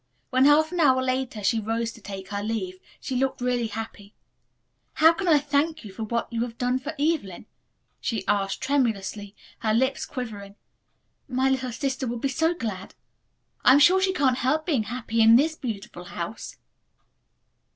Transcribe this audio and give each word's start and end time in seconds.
When 0.31 0.45
half 0.45 0.71
an 0.71 0.79
hour 0.79 0.99
later 0.99 1.43
she 1.43 1.59
rose 1.59 1.91
to 1.91 2.01
take 2.01 2.29
her 2.29 2.41
leave, 2.41 2.79
she 2.99 3.15
looked 3.15 3.39
really 3.39 3.67
happy. 3.67 4.15
"How 4.93 5.13
can 5.13 5.27
I 5.27 5.37
thank 5.37 5.83
you 5.83 5.93
for 5.93 6.01
what 6.05 6.33
you 6.33 6.41
have 6.41 6.57
done 6.57 6.79
for 6.79 6.95
Evelyn?" 6.97 7.45
she 7.99 8.25
asked 8.27 8.61
tremulously, 8.61 9.35
her 9.59 9.75
lips 9.75 10.07
quivering. 10.07 10.55
"My 11.27 11.51
little 11.51 11.71
sister 11.71 12.07
will 12.07 12.17
be 12.17 12.29
so 12.29 12.55
glad. 12.55 12.95
I 13.63 13.73
am 13.73 13.79
sure 13.79 14.01
she 14.01 14.11
can't 14.11 14.37
help 14.39 14.65
being 14.65 14.85
happy 14.85 15.21
in 15.21 15.35
this 15.35 15.55
beautiful 15.55 16.05
house." 16.05 16.57